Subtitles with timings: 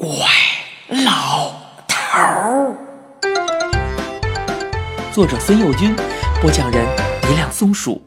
[0.00, 0.08] 怪
[1.04, 1.52] 老
[1.86, 2.74] 头儿。
[5.12, 5.94] 作者孙幼军，
[6.40, 6.82] 播讲人
[7.30, 8.00] 一辆松鼠。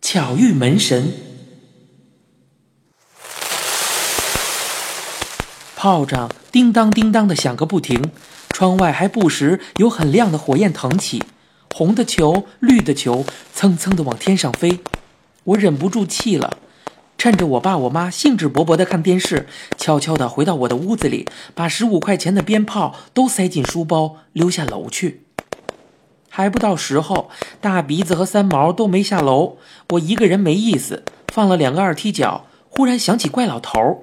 [0.00, 1.12] 巧遇门神，
[5.76, 8.10] 炮仗叮当叮当的响个不停，
[8.48, 11.22] 窗外还不时有很亮的火焰腾起，
[11.72, 13.24] 红的球、绿的球
[13.54, 14.80] 蹭蹭的往天上飞，
[15.44, 16.58] 我忍不住气了。
[17.22, 19.46] 趁着我爸我妈兴致勃勃地看电视，
[19.78, 25.22] 悄悄地回到我的屋子里，把十五块钱的鞭炮都塞进书包，溜下楼去。
[26.28, 27.30] 还不到时候，
[27.60, 29.58] 大鼻子和三毛都没下楼，
[29.90, 32.46] 我一个人没意思，放了两个二踢脚。
[32.68, 33.98] 忽然想起怪老头儿，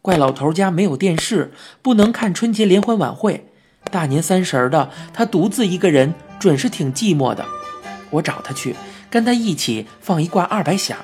[0.00, 3.48] 怪老头家没有电视，不能看春节联欢晚会。
[3.90, 7.44] 大年三十的，他独自一个人，准是挺寂寞的。
[8.10, 8.76] 我找他去，
[9.10, 10.96] 跟他一起放一挂二百响。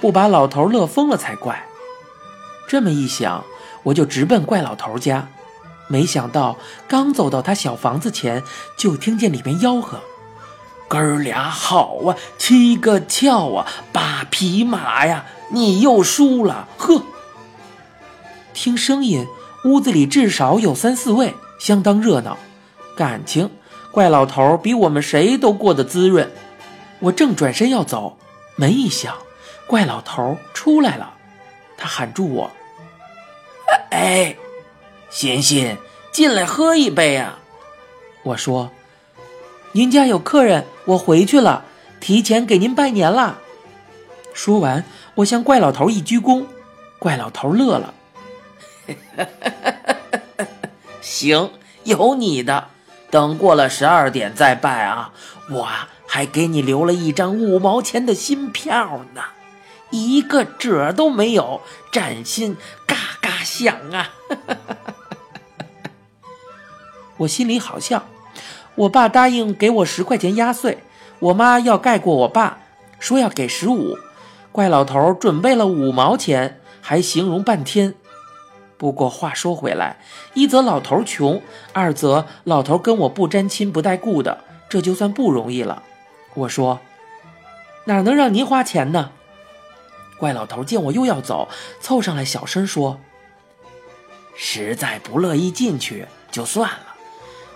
[0.00, 1.66] 不把老头乐疯了才怪！
[2.68, 3.44] 这么一想，
[3.82, 5.28] 我就直奔怪老头家。
[5.88, 8.42] 没想到刚走到他小房子前，
[8.76, 9.98] 就听见里面吆喝
[10.86, 15.24] ：“哥儿俩好啊，七个俏啊，八匹马呀！
[15.50, 17.02] 你又输了，呵！”
[18.54, 19.26] 听声音，
[19.64, 22.38] 屋子里至少有三四位，相当热闹。
[22.96, 23.50] 感情
[23.90, 26.30] 怪老头比我们谁都过得滋润。
[27.00, 28.16] 我正转身要走，
[28.54, 29.12] 门一响。
[29.70, 31.14] 怪老头出来了，
[31.76, 32.50] 他喊住我
[33.92, 34.34] ：“哎，
[35.10, 35.76] 欣欣，
[36.10, 37.38] 进来喝一杯啊！”
[38.24, 38.72] 我说
[39.70, 41.62] ：“您家有客人，我回去了，
[42.00, 43.38] 提前给您拜年了。”
[44.34, 46.46] 说完，我向怪老头一鞠躬，
[46.98, 47.94] 怪老头乐了
[51.00, 51.52] ：“行，
[51.84, 52.66] 有你的，
[53.08, 55.12] 等过了十二点再拜啊！
[55.48, 55.68] 我
[56.08, 59.22] 还给你留了一张五毛钱的新票呢。”
[59.90, 61.60] 一个褶都没有，
[61.92, 64.10] 崭新，嘎嘎响啊！
[67.18, 68.04] 我心里好笑。
[68.76, 70.78] 我爸答应给我十块钱压岁，
[71.18, 72.58] 我妈要盖过我爸，
[72.98, 73.98] 说要给十五。
[74.52, 77.94] 怪老头准备了五毛钱，还形容半天。
[78.78, 79.98] 不过话说回来，
[80.32, 81.42] 一则老头穷，
[81.74, 85.82] 二则老头跟我不沾亲不带故的，这就算不容易了。
[86.34, 86.80] 我说，
[87.84, 89.10] 哪能让您花钱呢？
[90.20, 91.48] 怪老头见我又要走，
[91.80, 93.00] 凑上来小声说
[94.36, 96.94] ：“实在不乐意进去就算了。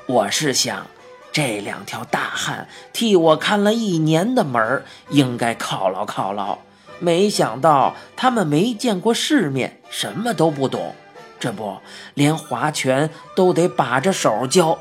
[0.07, 0.87] 我是想，
[1.31, 6.61] 这两条大汉替我看了一年的门应该犒劳犒劳。
[7.01, 10.95] 没想到他们没见过世面，什么都不懂，
[11.39, 11.77] 这不
[12.15, 14.79] 连划拳都得把着手教。”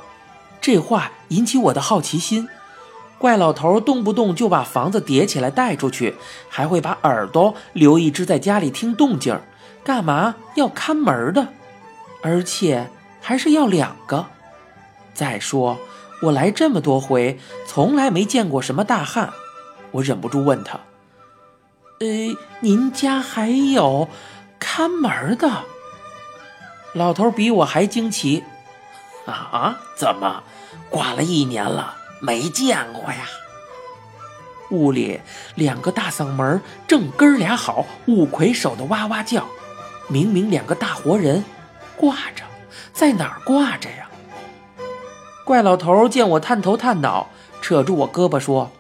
[0.62, 2.48] 这话引起我的好奇心。
[3.24, 6.14] 怪老头动不动就把房子叠起来带出去，
[6.50, 9.40] 还会把耳朵留一只在家里听动静
[9.82, 11.48] 干嘛要看门的？
[12.22, 12.90] 而且
[13.22, 14.26] 还是要两个。
[15.14, 15.78] 再说
[16.24, 19.32] 我来这么多回，从来没见过什么大汉。
[19.92, 20.78] 我忍不住问他
[22.04, 22.08] ：“呃，
[22.60, 24.10] 您家还有
[24.60, 25.50] 看门的？”
[26.92, 28.44] 老头比我还惊奇
[29.26, 29.80] ：“啊？
[29.96, 30.44] 怎么
[30.90, 33.28] 挂了一年了？”没见过呀！
[34.72, 35.20] 屋里
[35.56, 39.46] 两个大嗓门正哥俩好，五魁首的哇哇叫，
[40.08, 41.44] 明明两个大活人，
[41.98, 42.46] 挂着，
[42.94, 44.10] 在哪儿挂着呀？
[45.44, 47.28] 怪老头见我探头探脑，
[47.62, 48.72] 扯住我胳膊说：“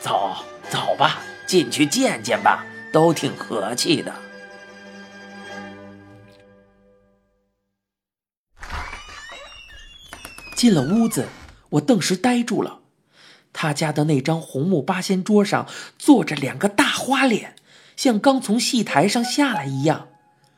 [0.00, 0.34] 走
[0.70, 4.14] 走吧，进去见见吧，都挺和气的。”
[10.56, 11.28] 进了屋子。
[11.74, 12.80] 我顿时呆住了，
[13.52, 15.66] 他家的那张红木八仙桌上
[15.98, 17.56] 坐着两个大花脸，
[17.96, 20.08] 像刚从戏台上下来一样。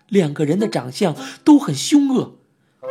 [0.08, 2.36] 两个人的长相都很凶恶，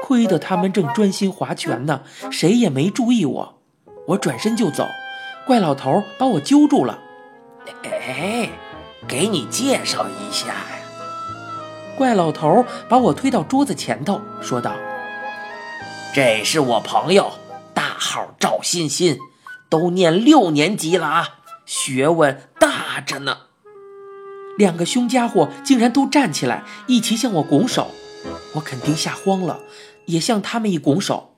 [0.03, 3.61] 亏得他们正专心划拳呢，谁也没注意我。
[4.07, 4.87] 我转身就走，
[5.45, 6.99] 怪老头把我揪住了。
[7.83, 8.49] 哎，
[9.07, 10.65] 给你介绍一下呀。
[11.95, 14.75] 怪老头把我推到桌子前头，说道
[16.13, 17.31] ：“这是我朋友。”
[18.05, 19.17] 号赵欣欣，
[19.69, 23.37] 都念六年级了啊，学问大着呢。
[24.57, 27.91] 两个凶家伙竟然都站起来，一起向我拱手，
[28.53, 29.59] 我肯定吓慌了，
[30.05, 31.35] 也向他们一拱手。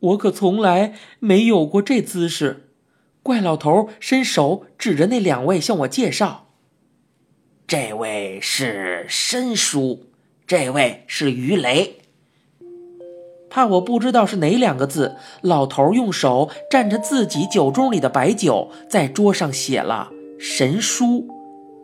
[0.00, 2.70] 我可从来没有过这姿势。
[3.22, 6.48] 怪老头伸手指着那两位向我介绍
[7.66, 10.10] ：“这位是申叔，
[10.46, 12.00] 这位是于雷。”
[13.48, 21.26] 怕我不知道是哪两个字，老头用手蘸着自己酒盅里的白酒，在桌上写了“神书”，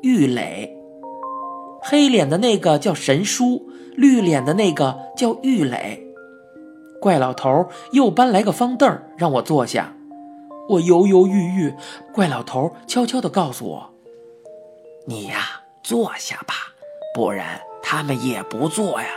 [0.02, 0.76] 玉磊。
[1.80, 6.06] 黑脸的那个叫神书，绿脸的那个叫玉磊。
[7.00, 9.96] 怪老头又搬来个方凳让我坐下。
[10.68, 11.74] 我犹犹豫豫，
[12.12, 13.90] 怪老头悄悄地告诉我
[15.06, 16.54] ：“你呀，坐下吧，
[17.14, 19.08] 不然他们也不坐呀。”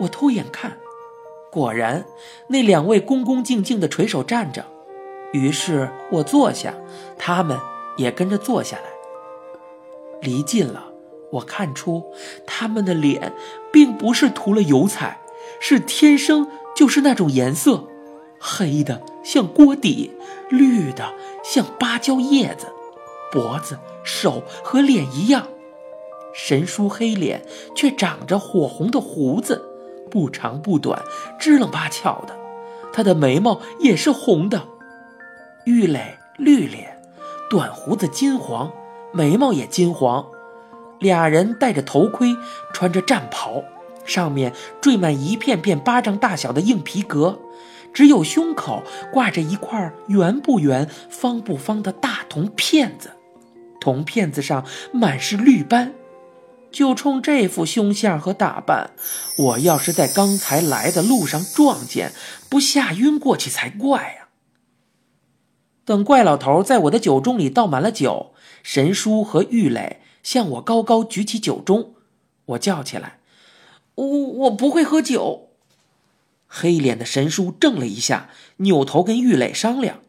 [0.00, 0.72] 我偷眼看，
[1.52, 2.06] 果然
[2.46, 4.64] 那两位恭恭敬敬的垂手站着。
[5.34, 6.74] 于是我坐下，
[7.18, 7.58] 他们
[7.98, 8.84] 也跟着坐下来。
[10.22, 10.86] 离近了，
[11.30, 12.06] 我看出
[12.46, 13.34] 他们的脸
[13.70, 15.20] 并不是涂了油彩，
[15.60, 17.84] 是天生就是那种颜色。
[18.38, 20.10] 黑的像锅底，
[20.48, 21.12] 绿的
[21.44, 22.68] 像芭蕉叶子，
[23.30, 25.48] 脖子、手和脸一样。
[26.34, 27.42] 神叔黑脸
[27.74, 29.61] 却长着火红的胡子，
[30.12, 31.02] 不长不短，
[31.38, 32.36] 支棱八翘的。
[32.92, 34.64] 他的眉毛也是红的。
[35.64, 37.00] 玉磊绿脸，
[37.48, 38.70] 短胡子金黄，
[39.14, 40.26] 眉毛也金黄。
[40.98, 42.36] 俩人戴着头盔，
[42.74, 43.64] 穿着战袍，
[44.04, 47.38] 上面缀满一片片巴掌大小的硬皮革。
[47.94, 48.82] 只有胸口
[49.12, 53.12] 挂着一块圆不圆、方不方的大铜片子，
[53.80, 55.94] 铜片子上满是绿斑。
[56.72, 58.92] 就冲这副凶相和打扮，
[59.38, 62.12] 我要是在刚才来的路上撞见，
[62.48, 64.28] 不吓晕过去才怪呀！
[65.84, 68.32] 等怪老头在我的酒盅里倒满了酒，
[68.62, 71.90] 神叔和玉磊向我高高举起酒盅，
[72.46, 73.18] 我叫起来
[73.96, 75.50] ：“我我不会喝酒。”
[76.46, 80.00] 黑脸的神叔怔了一下，扭头跟玉磊商量：“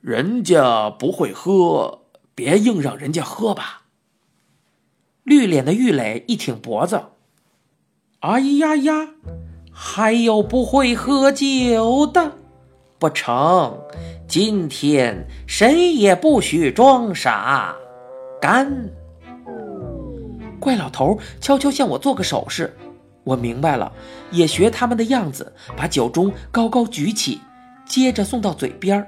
[0.00, 2.02] 人家不会喝，
[2.34, 3.82] 别硬让人家喝吧。”
[5.26, 7.02] 绿脸的玉磊一挺脖子
[8.22, 9.08] ：“哎呀呀，
[9.72, 12.30] 还有不会喝酒的，
[12.96, 13.76] 不成！
[14.28, 17.74] 今天谁也不许装傻，
[18.40, 18.88] 干！”
[20.62, 22.72] 怪老头悄悄向我做个手势。
[23.24, 23.92] 我明白了，
[24.30, 27.40] 也学他们的样子，把酒盅高高举起，
[27.84, 29.04] 接着送到嘴边，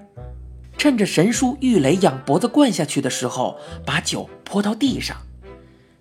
[0.76, 3.56] 趁着神叔玉磊仰脖子灌下去的时候，
[3.86, 5.16] 把酒泼到地上。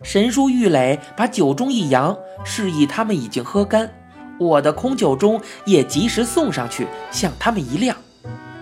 [0.03, 2.15] 神叔玉磊把酒盅一扬，
[2.45, 3.91] 示意他们已经喝干。
[4.39, 7.97] 我的空酒盅也及时送上去，向他们一亮。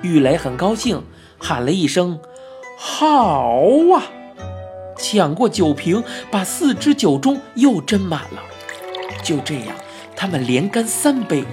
[0.02, 1.04] 玉磊很高兴，
[1.38, 2.20] 喊了一声
[2.80, 3.60] ：“好
[3.94, 4.04] 啊！”
[4.98, 6.02] 抢过酒瓶，
[6.32, 8.42] 把四只酒盅又斟满了。
[9.22, 9.76] 就这样，
[10.16, 11.44] 他们连干三杯，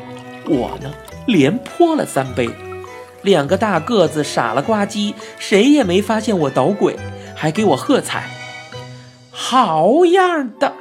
[0.47, 0.93] 我呢
[1.27, 2.49] 连泼了三杯。
[3.23, 6.97] 两个大个子傻了呱唧，谁也没发现我捣鬼，
[7.35, 8.31] 还给我喝彩。
[9.33, 10.73] 好样的！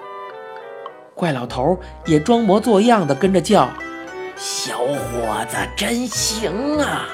[1.15, 3.71] 怪老头也装模作样的跟着叫
[4.37, 7.07] ：“小伙子真行啊！”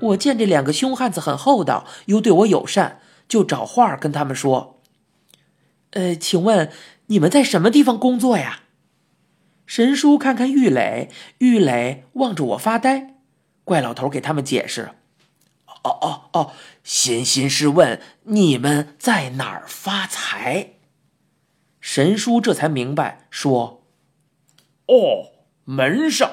[0.00, 4.80] 我见这两个凶汉子很厚道，又对我友善，就找话跟他们说
[5.92, 6.70] ：“呃，请问。”
[7.08, 8.62] 你们在什么地方工作呀？
[9.64, 11.08] 神叔看看玉磊，
[11.38, 13.14] 玉磊望着我发呆。
[13.62, 14.90] 怪老头给他们解释
[15.86, 16.52] ：“哦哦哦，
[16.82, 20.72] 欣欣是问你们在哪儿发财。”
[21.80, 23.84] 神叔这才明白，说
[24.88, 25.30] ：“哦，
[25.64, 26.30] 门上，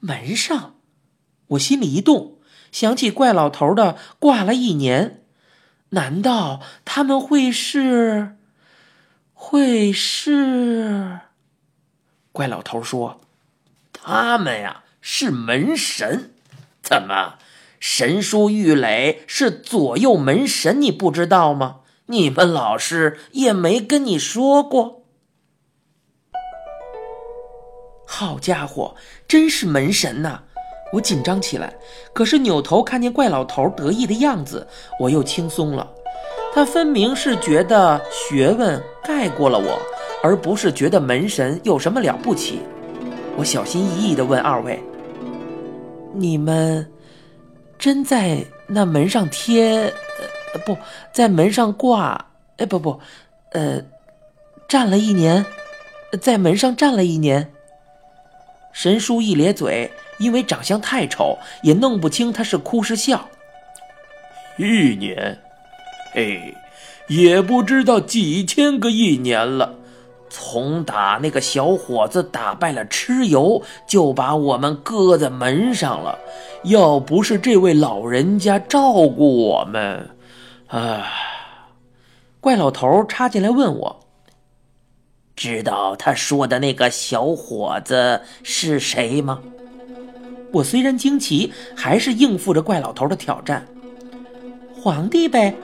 [0.00, 0.74] 门上。”
[1.48, 2.38] 我心里一动，
[2.70, 5.24] 想起怪老头的挂了一年，
[5.90, 8.36] 难道他们会是？
[9.32, 11.20] 会是？
[12.30, 13.22] 怪老头说
[13.92, 16.34] ：“他们呀是门神，
[16.82, 17.38] 怎么？
[17.80, 21.80] 神书玉垒是左右门神，你不知道吗？
[22.06, 25.04] 你们老师也没跟你说过。”
[28.06, 28.94] 好家伙，
[29.26, 30.40] 真是门神呐！
[30.92, 31.72] 我紧张起来，
[32.12, 34.66] 可是扭头看见怪老头得意的样子，
[34.98, 35.88] 我又轻松了。
[36.52, 39.78] 他分明是觉得学问盖过了我，
[40.22, 42.58] 而不是觉得门神有什么了不起。
[43.36, 44.82] 我小心翼翼地问二位
[46.12, 46.84] ：“你们
[47.80, 49.92] 真在那门上贴，
[50.52, 50.76] 呃，不
[51.10, 52.26] 在门上挂？
[52.58, 53.00] 哎，不不，
[53.52, 53.82] 呃，
[54.68, 55.44] 站了一年，
[56.20, 57.52] 在门上站了一年。”
[58.72, 63.28] 神叔一咧嘴，因为长相太丑，也弄不清他是哭是笑。
[64.58, 65.38] 一年。
[66.12, 66.54] 嘿，
[67.08, 69.74] 也不知道几千个一年了。
[70.30, 76.18] 从打那个小伙子打败了蚩尤，就把我们搁在门上了。
[76.62, 80.08] 要不是这位老人家照顾我们，
[80.68, 81.04] 啊。
[82.40, 84.00] 怪老头插进来问我
[85.36, 89.40] ：“知道他说的那个小伙子是谁吗？”
[90.52, 93.66] 我虽然惊奇，还是应付着怪老头的挑战
[94.74, 95.54] ：“皇帝呗。”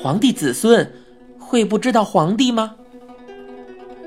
[0.00, 0.92] 皇帝子孙
[1.38, 2.74] 会不知道皇帝吗？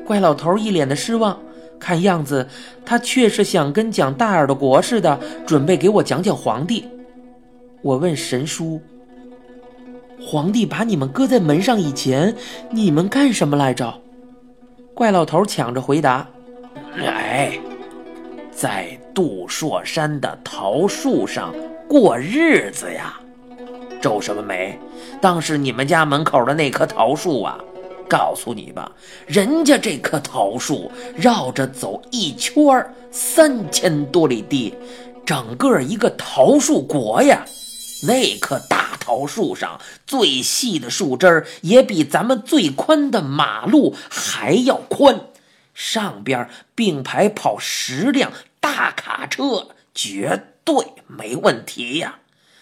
[0.08, 1.38] 怪老头一脸的失望，
[1.78, 2.48] 看样子
[2.86, 6.88] 他确实想跟讲大耳朵国似的，准备给我讲讲皇帝。
[7.82, 8.82] 我问神叔
[10.26, 12.34] ：“皇帝把你们搁在门上以前，
[12.72, 13.94] 你们干什么来着？”
[14.96, 16.26] 怪老头抢着回答
[16.96, 17.60] ：“哎，
[18.50, 21.54] 在杜朔山的桃树上
[21.86, 23.20] 过日子呀。”
[24.00, 24.80] 皱什么眉？
[25.20, 27.60] 当是你们家门口的那棵桃树啊！
[28.08, 28.92] 告诉你吧，
[29.26, 32.56] 人家这棵桃树绕着走一圈
[33.12, 34.74] 三千多里地，
[35.26, 37.46] 整个一个桃树国呀。
[38.08, 45.22] 那棵大桃树上最细的树枝也比咱们最宽的马路还要宽，
[45.74, 50.76] 上边并排跑十辆大卡车，绝对
[51.08, 52.20] 没问题呀。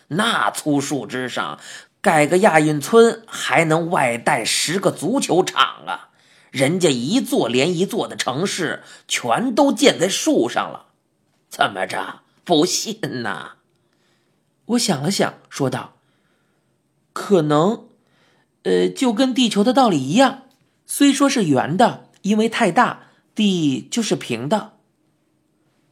[0.07, 1.59] 那粗树枝上。
[2.05, 6.09] 盖个亚运村还能外带十个足球场啊！
[6.51, 10.89] 人家一座连一座的城市全都建在树上了，
[11.49, 12.19] 怎么着？
[12.43, 13.53] 不信呐？
[14.65, 15.95] 我想了想，说道
[17.11, 17.87] ：“可能，
[18.61, 20.43] 呃，就跟地球的道理一样，
[20.85, 24.73] 虽说是圆的，因为太大，地就是平的。”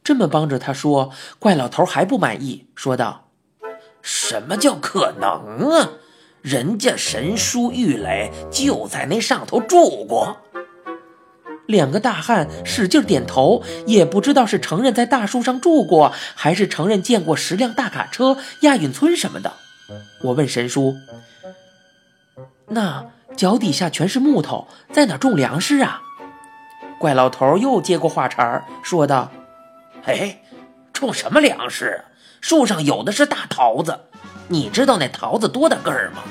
[0.04, 3.32] 这么帮着他说，怪老头还不满意，说道
[4.00, 5.94] ：“什么叫可能啊？”
[6.44, 10.36] 人家神书玉垒就在那上头住过，
[11.64, 19.54] 两个大汉使劲点头，也不知道是承认在大树上住过，还是承认见过十辆大卡车、亚运村什么的。
[20.22, 20.94] 我问神叔
[22.68, 26.02] ：“那脚底下全是木头，在哪种粮食啊？”
[27.00, 29.32] 怪老头又接过话茬儿，说道
[30.04, 30.42] ：“哎，
[30.92, 32.04] 种什么粮食？
[32.42, 33.98] 树上有的是大桃子。”
[34.48, 36.22] 你知道那桃子多大个儿吗？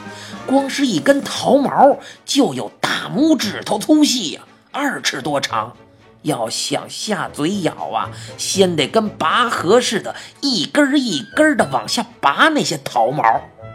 [0.45, 4.41] 光是一根桃毛就有大拇指头粗细呀，
[4.71, 5.75] 二尺多长。
[6.23, 13.23] 要想下嘴咬啊，先得跟拔河似的，一根一根的往下拔那些桃毛。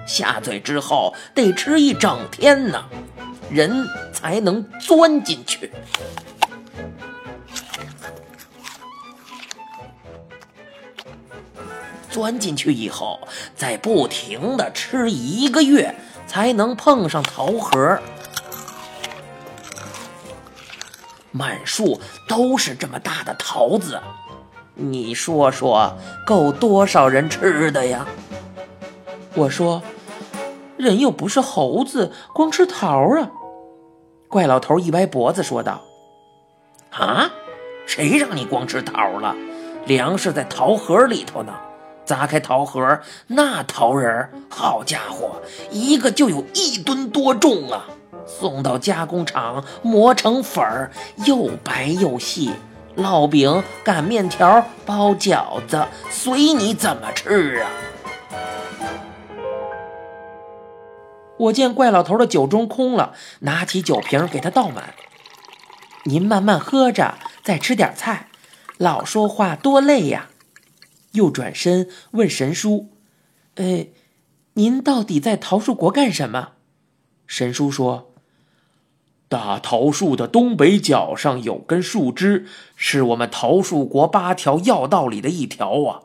[0.07, 2.85] 下嘴之后得吃一整天呢，
[3.51, 5.71] 人才能钻进去。
[12.11, 13.21] 钻进去以后，
[13.55, 15.95] 再不停的吃一个月，
[16.27, 17.99] 才能碰上桃核。
[21.31, 24.01] 满树都是这么大的桃子，
[24.75, 25.97] 你说说，
[26.27, 28.07] 够多少人吃的呀？
[29.35, 29.83] 我说，
[30.77, 32.89] 人又不是猴子，光吃桃
[33.21, 33.31] 啊！
[34.27, 35.83] 怪老头一歪脖子说道
[36.91, 37.31] ：“啊，
[37.87, 39.37] 谁让你光吃桃了？
[39.87, 41.55] 粮食在桃核里头呢。”
[42.09, 47.85] 砸开桃核，那桃仁好家伙，一个就有一吨多重啊！
[48.25, 50.91] 送到加工厂磨成粉儿，
[51.27, 52.51] 又白又细，
[52.97, 57.69] 烙饼、擀面条、包饺子，随你怎么吃啊！
[61.37, 64.95] 我见怪老头的酒盅空了，拿起酒瓶给他倒满。
[66.05, 68.29] 您慢慢喝着，再吃点菜，
[68.79, 70.29] 老说话多累呀。
[71.19, 72.89] 又转身问神叔
[73.57, 73.89] ：“呃，
[74.55, 76.53] 您到底在桃树国干什么？”
[77.27, 78.13] 神叔说
[79.29, 82.47] ：“大桃树的东北角上有根树枝，
[82.77, 86.03] 是我们桃树国八条要道里的一条啊。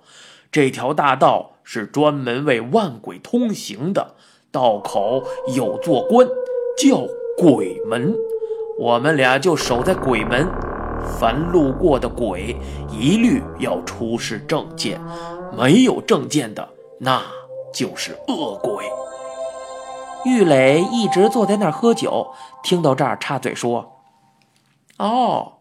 [0.51, 4.15] 这条大道是专门为万鬼通行的，
[4.51, 5.23] 道口
[5.55, 6.27] 有座关，
[6.77, 8.15] 叫鬼门。
[8.79, 10.47] 我们俩就守在鬼门。”
[11.03, 12.55] 凡路过的鬼，
[12.89, 14.99] 一律要出示证件，
[15.57, 16.67] 没有证件的，
[16.99, 17.21] 那
[17.73, 18.83] 就是恶鬼。
[20.25, 22.31] 玉磊一直坐在那儿喝酒，
[22.63, 23.99] 听到这儿插嘴说
[24.97, 25.53] ：“哦，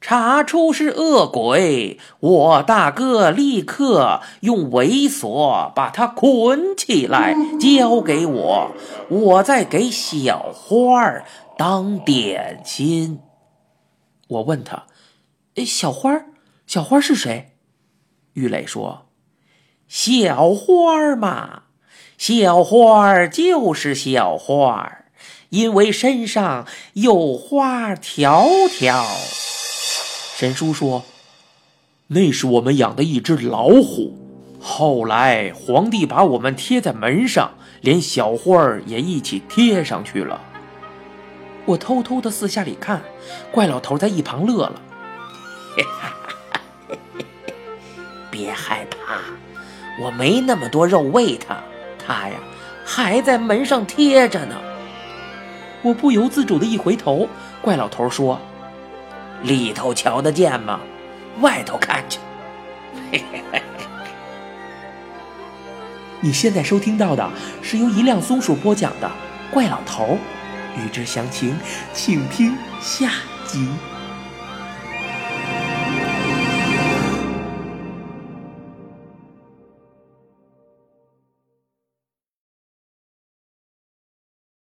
[0.00, 8.70] 查出是恶鬼，我大哥立刻用猥琐把他捆起来，交给我，
[9.08, 11.24] 我再给小花儿
[11.58, 13.20] 当点心。”
[14.28, 14.86] 我问他
[15.56, 16.26] ：“哎小花儿，
[16.66, 17.52] 小花儿是谁？”
[18.34, 19.06] 玉磊说
[19.88, 21.64] ：“小花儿嘛，
[22.18, 25.06] 小花儿就是小花儿，
[25.50, 29.04] 因为身上有花条条。”
[30.36, 31.04] 神叔说
[32.08, 34.18] ：“那是我们养的一只老虎，
[34.60, 40.42] 后来皇帝把我们贴在门上，连小花儿也一起贴上去了。”
[41.66, 43.02] 我偷偷的四下里看，
[43.50, 44.80] 怪老头在一旁乐了。
[48.30, 49.18] 别害怕，
[50.00, 51.58] 我没那么多肉喂他，
[51.98, 52.36] 他呀
[52.84, 54.54] 还在门上贴着呢。
[55.82, 57.28] 我不由自主的一回头，
[57.60, 58.40] 怪老头说
[59.42, 60.80] ：“里头瞧得见吗？
[61.40, 62.18] 外头看去。
[66.20, 67.28] ”。你现在收听到的
[67.62, 69.10] 是由一辆松鼠播讲的
[69.52, 70.04] 《怪老头》，
[70.76, 71.58] 欲知详情，
[71.92, 73.10] 请听下
[73.46, 73.66] 集。